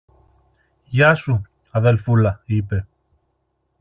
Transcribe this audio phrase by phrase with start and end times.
[0.83, 1.41] Γεια σου,
[1.71, 2.85] αδελφούλα, είπε.